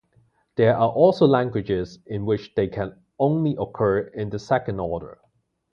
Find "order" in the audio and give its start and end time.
4.79-5.19